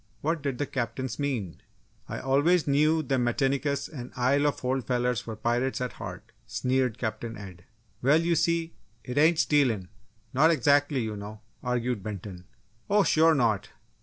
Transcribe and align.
What 0.21 0.41
did 0.41 0.57
the 0.57 0.65
Captains 0.65 1.19
mean? 1.19 1.61
"I 2.09 2.19
always 2.19 2.65
knew 2.67 3.03
them 3.03 3.23
Metinicus 3.23 3.87
an' 3.87 4.11
Isle 4.15 4.47
of 4.47 4.61
Holt 4.61 4.87
fellers 4.87 5.27
were 5.27 5.35
pirates 5.35 5.79
at 5.79 5.93
heart!" 6.01 6.31
sneered 6.47 6.97
Captain 6.97 7.37
Ed. 7.37 7.65
"Well, 8.01 8.19
you 8.19 8.33
see, 8.35 8.73
it 9.03 9.19
ain't 9.19 9.37
stealin' 9.37 9.89
not 10.33 10.49
exactly, 10.49 11.01
you 11.01 11.15
know!" 11.15 11.41
argued 11.63 12.01
Benton. 12.01 12.45
"Oh 12.89 13.03
sure 13.03 13.35
not! 13.35 13.69